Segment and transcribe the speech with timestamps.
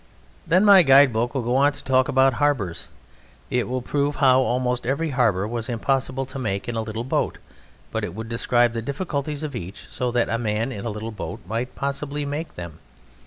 [0.47, 2.87] Then my guide book will go on to talk about harbours;
[3.51, 7.37] it will prove how almost every harbour was impossible to make in a little boat;
[7.91, 11.11] but it would describe the difficulties of each so that a man in a little
[11.11, 12.79] boat might possibly make them.